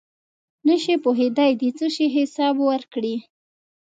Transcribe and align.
نشی 0.67 0.95
پوهېږي 1.03 1.49
د 1.61 1.63
څه 1.77 1.87
شي 1.95 2.07
حساب 2.15 2.55
ورکړي. 2.69 3.15